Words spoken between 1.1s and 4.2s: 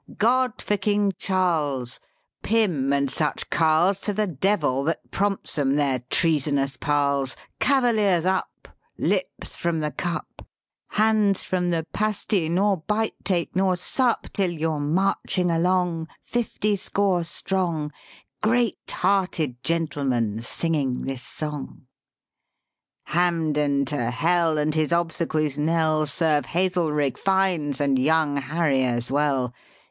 Charles! Pym and such carles To